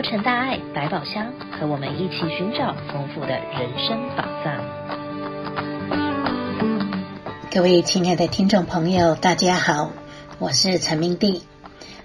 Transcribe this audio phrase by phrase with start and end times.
[0.00, 4.64] 洛城大爱百宝箱，和我们一起寻找丰富的人生宝藏。
[7.50, 9.90] 各位亲爱的听众朋友，大家好，
[10.38, 11.42] 我是陈明娣，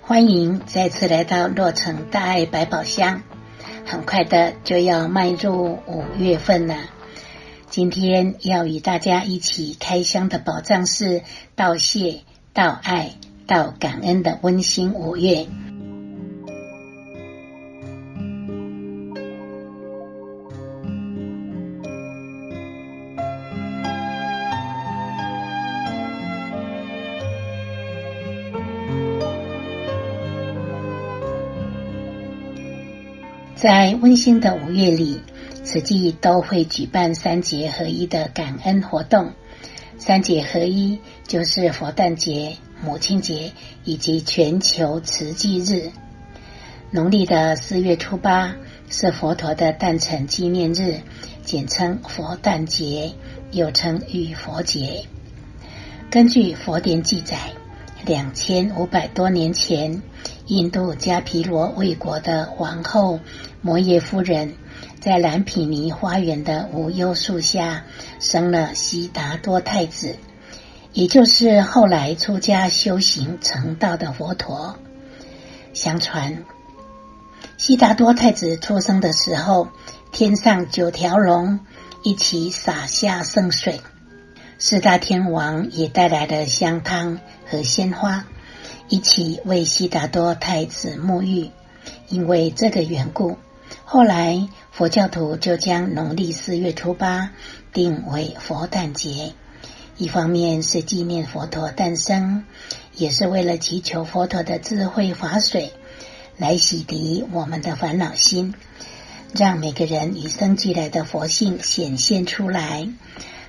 [0.01, 3.21] 欢迎再次来到洛城大爱百宝箱。
[3.85, 6.75] 很快的就要迈入五月份了，
[7.69, 11.21] 今天要与大家一起开箱的宝藏是
[11.55, 13.12] 道谢、道爱、
[13.47, 15.47] 道感恩的温馨五月。
[33.55, 35.21] 在温馨的五月里，
[35.63, 39.31] 慈济都会举办三节合一的感恩活动。
[39.97, 43.53] 三节合一就是佛诞节、母亲节
[43.85, 45.91] 以及全球慈济日。
[46.91, 48.55] 农历的四月初八
[48.89, 50.99] 是佛陀的诞辰纪念日，
[51.43, 53.13] 简称佛诞节，
[53.51, 55.05] 又称浴佛节。
[56.12, 57.37] 根据佛典记载，
[58.05, 60.03] 两千五百多年前，
[60.45, 63.20] 印度迦毗罗卫国的王后。
[63.62, 64.53] 摩耶夫人
[65.00, 67.84] 在蓝毗尼花园的无忧树下
[68.20, 70.17] 生了悉达多太子，
[70.94, 74.78] 也就是后来出家修行成道的佛陀。
[75.73, 76.44] 相传，
[77.58, 79.67] 悉达多太子出生的时候，
[80.12, 81.59] 天上九条龙
[82.03, 83.81] 一起洒下圣水，
[84.58, 88.25] 四大天王也带来了香汤和鲜花，
[88.88, 91.52] 一起为悉达多太子沐浴。
[92.09, 93.38] 因为这个缘故。
[93.84, 97.31] 后来，佛教徒就将农历四月初八
[97.73, 99.34] 定为佛诞节，
[99.97, 102.44] 一方面是纪念佛陀诞生，
[102.95, 105.73] 也是为了祈求佛陀的智慧法水
[106.38, 108.56] 来洗涤我们的烦恼心，
[109.34, 112.88] 让每个人与生俱来的佛性显现出来，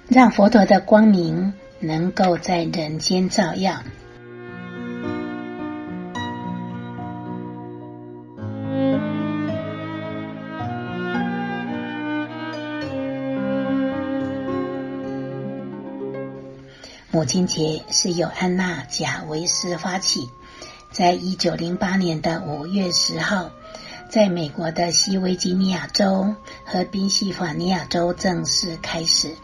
[0.09, 3.83] 让佛陀的光明能够在人间照耀。
[17.11, 20.29] 母亲节是由安娜·贾维斯发起，
[20.93, 23.51] 在一九零八年的五月十号，
[24.09, 26.35] 在美国的西维吉尼亚州
[26.65, 29.35] 和宾夕法尼亚州正式开始。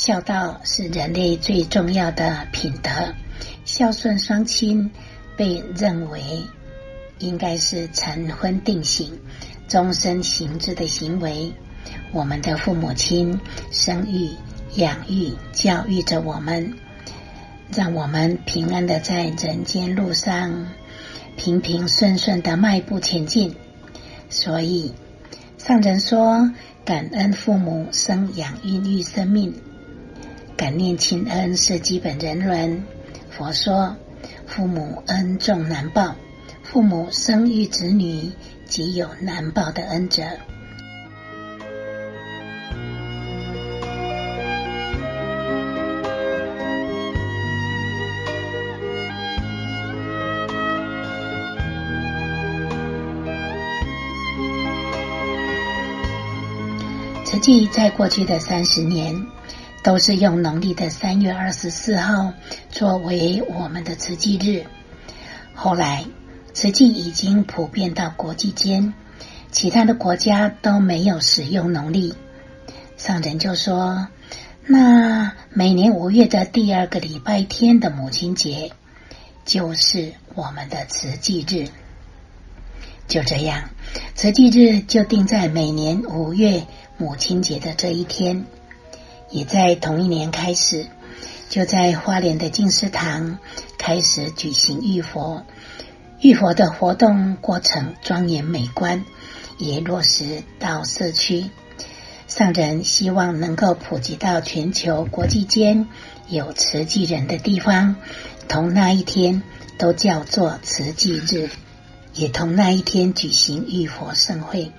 [0.00, 2.88] 孝道是人类最重要的品德，
[3.64, 4.92] 孝顺双亲
[5.36, 6.22] 被认为
[7.18, 9.18] 应该是成婚定型、
[9.66, 11.52] 终身行之的行为。
[12.12, 13.40] 我们的父母亲
[13.72, 14.30] 生育、
[14.76, 16.74] 养育、教育着我们。
[17.74, 20.68] 让我们平安的在人间路上
[21.36, 23.56] 平平顺顺的迈步前进。
[24.30, 24.94] 所以，
[25.58, 26.52] 上人说
[26.86, 29.60] ：“感恩父母生养孕育生命，
[30.58, 32.82] 感念亲恩是基本人伦。”
[33.30, 33.96] 佛说
[34.44, 36.16] ：“父母恩重难报，
[36.64, 38.32] 父母生育子女，
[38.66, 40.24] 即有难报的恩泽。”
[57.24, 59.24] 慈济在过去的三十年，
[59.82, 62.32] 都是用农历的三月二十四号
[62.70, 64.66] 作为我们的慈济日。
[65.54, 66.04] 后来，
[66.52, 68.92] 慈济已经普遍到国际间，
[69.50, 72.14] 其他的国家都没有使用农历。
[72.96, 74.08] 上人就说
[74.66, 78.72] ：“那每年五月的第二个礼拜天的母亲节，
[79.44, 81.68] 就是我们的慈济日。”
[83.06, 83.70] 就这样，
[84.14, 86.64] 慈济日就定在每年五月。
[87.00, 88.44] 母亲节的这一天，
[89.30, 90.86] 也在同一年开始，
[91.50, 93.38] 就在花莲的静思堂
[93.76, 95.44] 开始举行浴佛。
[96.20, 99.04] 浴佛的活动过程庄严美观，
[99.58, 101.50] 也落实到社区。
[102.26, 105.86] 上人希望能够普及到全球国际间
[106.28, 107.96] 有慈济人的地方，
[108.48, 109.42] 同那一天
[109.76, 111.50] 都叫做慈济日，
[112.14, 114.72] 也同那一天举行浴佛盛会。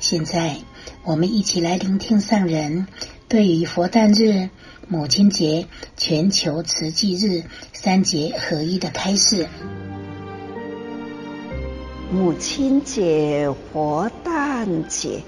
[0.00, 0.56] 现在。
[1.02, 2.86] 我们一起来聆听上人
[3.30, 4.50] 对于佛诞日、
[4.88, 9.46] 母亲节、全球慈济日三节合一的开示。
[12.12, 15.22] 母亲节、佛诞节、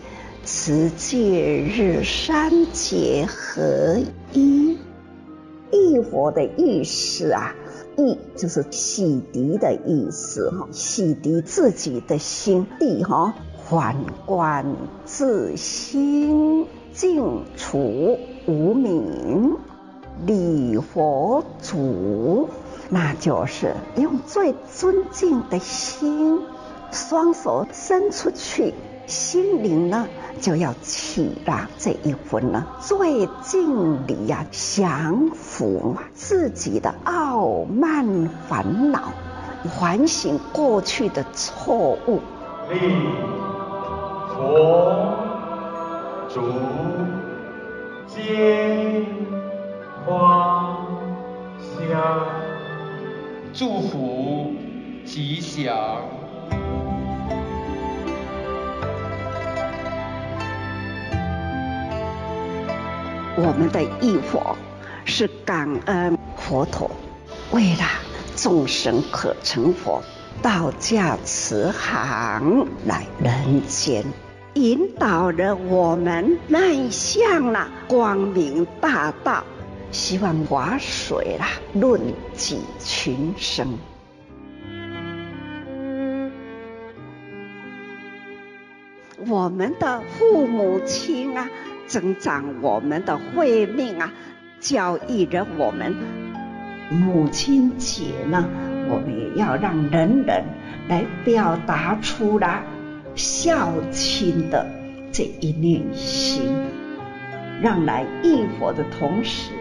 [0.45, 4.01] 慈济日三节合
[4.33, 4.77] 一，
[5.71, 7.55] 浴佛的意思啊，
[7.97, 13.37] 洌就是洗涤的意思哈，洗涤自己的心地哈。
[13.71, 19.57] 反观自心，净除无明，
[20.27, 22.49] 礼佛祖，
[22.91, 26.41] 那就是用最尊敬的心，
[26.91, 28.75] 双手伸出去，
[29.07, 30.07] 心灵呢
[30.41, 39.13] 就要起了这一份呢最敬礼呀，降服自己的傲慢烦恼，
[39.81, 42.21] 反省过去的错误。
[42.71, 42.79] 礼
[44.35, 45.32] 佛
[46.35, 46.41] 竹
[48.09, 49.05] 间
[50.07, 50.79] 花
[51.59, 52.27] 香，
[53.53, 54.55] 祝福
[55.05, 55.71] 吉祥。
[63.37, 64.57] 我们的忆佛
[65.05, 66.91] 是感恩佛陀，
[67.51, 67.85] 为了
[68.37, 70.03] 众生可成佛，
[70.41, 74.03] 道驾慈航来人间。
[74.55, 79.45] 引导着我们迈向了光明大道，
[79.91, 81.99] 希望华水啦，润
[82.35, 83.79] 济群生。
[89.27, 91.49] 我们的父母亲啊，
[91.87, 94.13] 增长我们的慧命啊，
[94.61, 95.95] 教育着我们。
[96.91, 98.45] 母亲节呢，
[98.91, 100.45] 我们也要让人人
[100.89, 102.63] 来表达出来。
[103.15, 104.67] 孝亲的
[105.13, 106.43] 这一念心，
[107.61, 109.53] 让来忆佛的同时，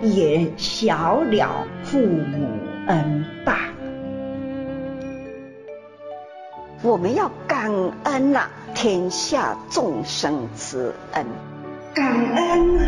[0.00, 2.48] 也小了父母
[2.86, 3.68] 恩大。
[6.82, 7.70] 我们要感
[8.04, 11.26] 恩啊，天下众生之恩，
[11.92, 12.78] 感恩，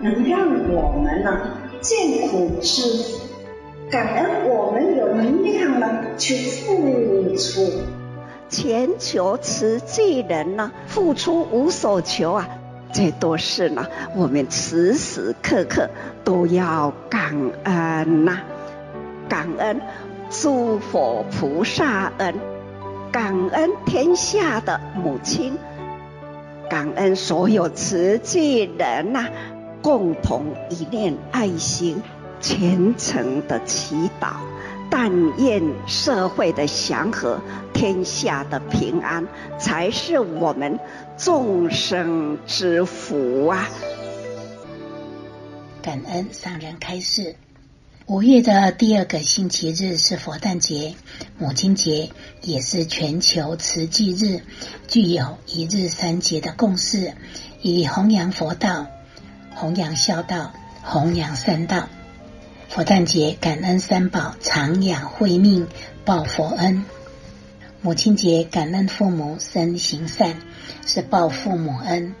[0.00, 1.50] 能让我们呢
[1.80, 3.20] 见苦知福，
[3.90, 5.86] 感恩我们有能量呢
[6.18, 7.70] 去付出。
[8.48, 12.48] 全球慈济人呢，付出无所求啊，
[12.92, 15.90] 这都是呢，我们时时刻刻
[16.24, 17.34] 都要感
[17.64, 18.44] 恩呐、啊，
[19.28, 19.80] 感恩
[20.30, 22.34] 诸佛菩萨恩，
[23.10, 25.58] 感恩天下的母亲，
[26.70, 29.28] 感恩所有慈济人呐、啊，
[29.82, 32.02] 共同一念爱心，
[32.40, 34.28] 虔诚的祈祷。
[34.88, 37.40] 但愿社会的祥和，
[37.76, 39.28] 天下的平安，
[39.58, 40.80] 才是我们
[41.18, 43.68] 众生之福啊！
[45.82, 47.36] 感恩上人开示。
[48.06, 50.94] 五月的第二个星期日是佛诞节、
[51.36, 52.08] 母亲节，
[52.40, 54.40] 也是全球慈济日，
[54.88, 57.12] 具有一日三节的共识，
[57.60, 58.86] 以弘扬佛道、
[59.54, 61.90] 弘扬孝道、弘扬三道。
[62.70, 65.66] 佛诞节感恩三宝长养慧命
[66.06, 66.84] 报佛恩，
[67.82, 70.36] 母亲节感恩父母身行善
[70.84, 72.14] 是报父母恩，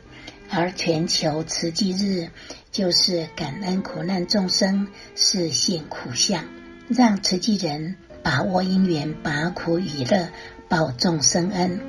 [0.50, 2.28] 而全球慈济日
[2.70, 6.44] 就是感恩苦难众生示现苦相，
[6.88, 10.28] 让慈济人把握因缘拔苦与乐
[10.68, 11.80] 报众生恩，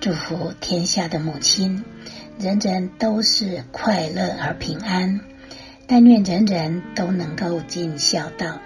[0.00, 1.84] 祝福天下的母亲，
[2.38, 5.20] 人人都是快乐而平安。
[5.88, 8.60] 但愿人人都能够尽孝道。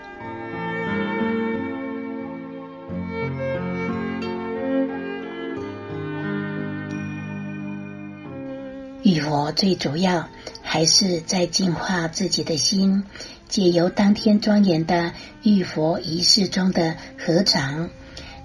[9.37, 10.31] 佛最主要
[10.63, 13.05] 还是在净化自己的心，
[13.51, 15.13] 借由当天庄严的
[15.43, 17.91] 忆佛仪式中的合掌，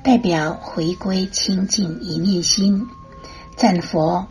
[0.03, 2.89] 代表回归清净一念心，
[3.55, 4.27] 赞佛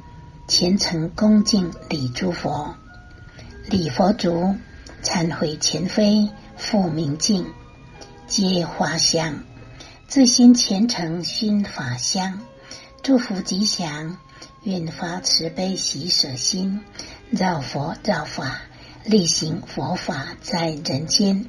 [0.49, 2.75] 虔诚恭敬礼诸佛。
[3.71, 4.55] 礼佛足，
[5.03, 7.47] 忏悔前非，复明镜，
[8.27, 9.45] 接花香，
[10.09, 12.39] 自心虔诚心法香，
[13.03, 14.19] 祝福吉祥，
[14.63, 16.81] 愿发慈悲喜舍心，
[17.35, 18.61] 造佛造法，
[19.05, 21.47] 力行佛法在人间。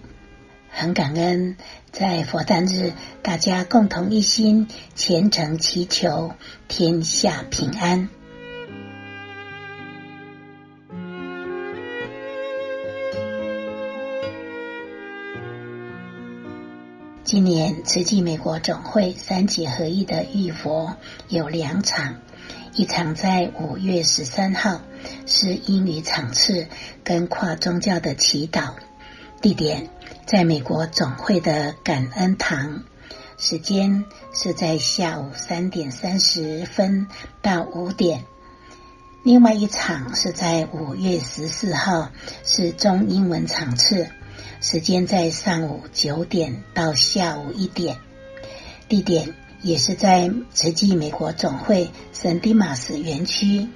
[0.70, 1.58] 很感恩，
[1.92, 6.32] 在佛诞日，大家共同一心，虔诚祈求
[6.70, 8.08] 天下平安。
[17.26, 20.96] 今年慈济美国总会三节合一的忆佛
[21.28, 22.16] 有两场，
[22.74, 24.82] 一场在五月十三号，
[25.26, 26.68] 是英语场次
[27.04, 28.76] 跟跨宗教的祈祷，
[29.42, 29.90] 地点
[30.26, 32.84] 在美国总会的感恩堂，
[33.38, 37.08] 时间是在下午三点三十分
[37.42, 38.24] 到五点。
[39.24, 42.10] 另外一场是在五月十四号，
[42.46, 44.08] 是中英文场次。
[44.62, 47.98] 时间在上午九点到下午一点，
[48.88, 53.68] 地点也是在慈济美国总会圣地马斯园区。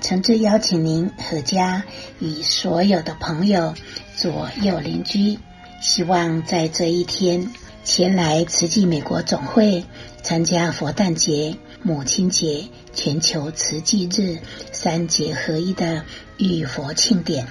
[0.00, 1.84] 诚挚邀请您和家
[2.18, 3.74] 与所有的朋友、
[4.16, 5.38] 左右邻居，
[5.80, 7.50] 希望在这一天
[7.84, 9.84] 前来慈济美国总会
[10.22, 14.40] 参加佛诞节、母亲节、全球慈济日
[14.72, 16.04] 三节合一的
[16.36, 17.46] 浴佛庆典。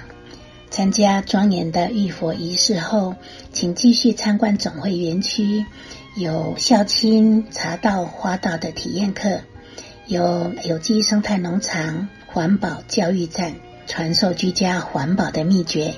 [0.70, 3.14] 参加庄严的浴佛仪式后，
[3.52, 5.64] 请继续参观总会园区，
[6.16, 9.40] 有孝亲茶道、花道的体验课，
[10.06, 12.08] 有有机生态农场。
[12.28, 13.54] 环保教育站
[13.86, 15.94] 传授居家环保的秘诀，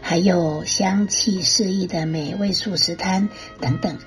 [0.00, 3.28] 还有香气四溢的美味素食摊
[3.60, 3.98] 等等。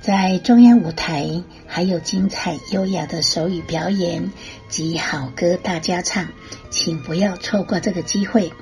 [0.00, 4.32] 在中央舞台还有精彩优雅的手语表演
[4.68, 6.28] 及好歌大家唱，
[6.70, 8.52] 请不要错过这个机会。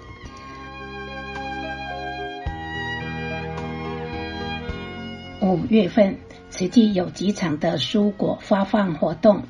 [5.48, 6.18] 五月份，
[6.50, 9.44] 慈济有几场的蔬果发放活动。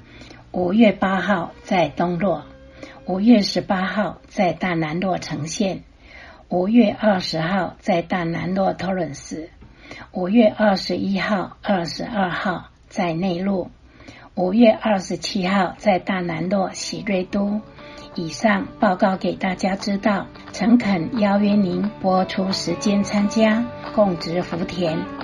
[0.53, 2.45] 五月八号在东洛。
[3.05, 5.83] 五月十八号在大南洛呈现，
[6.51, 9.51] 五月二十号在大南洛托伦斯，
[10.13, 13.69] 五月二十一号、二十二号在内陆，
[14.37, 17.61] 五月二十七号在大南洛喜瑞都。
[18.15, 23.65] 以上报告给大家知道，诚恳邀约您拨出时间参加，
[23.97, 25.18] 共植福田。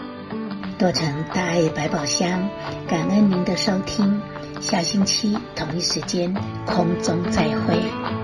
[0.78, 2.48] 剁成大爱百宝箱，
[2.88, 4.20] 感恩您的收听。
[4.60, 6.34] 下星期同一时间
[6.66, 8.23] 空中再会。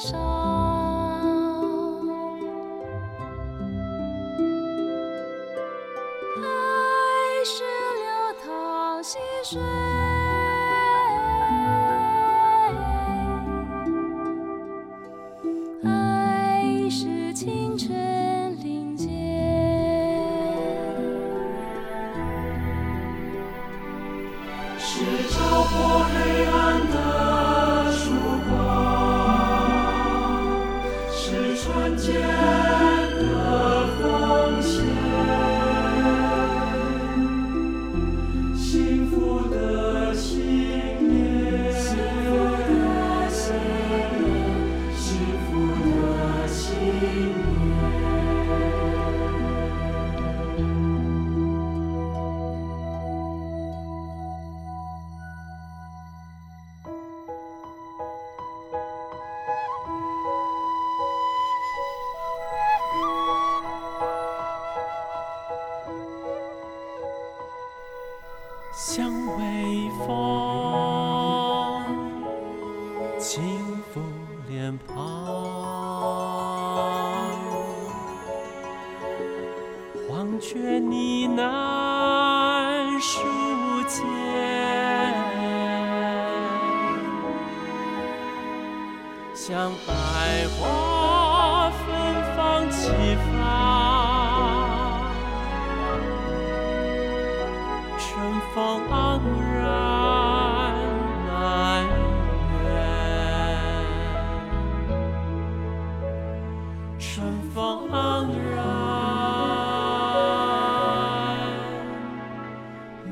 [0.00, 0.18] 上。
[6.36, 7.64] 开始
[7.98, 9.79] 流淌溪水。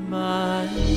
[0.07, 0.88] 是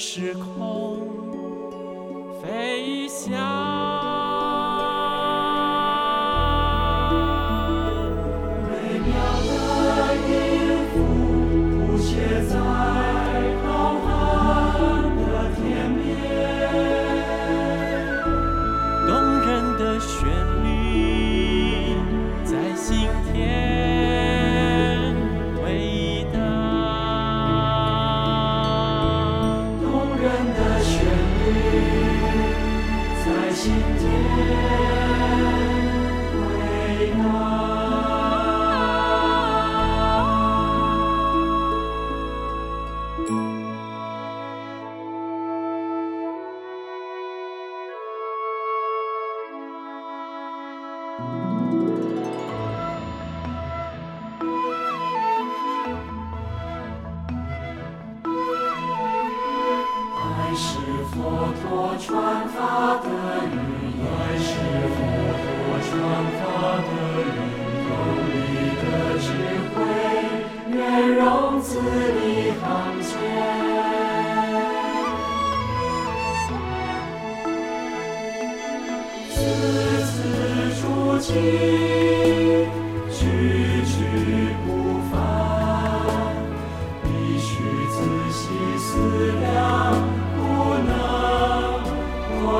[0.00, 1.19] 时空。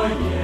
[0.01, 0.40] Твое.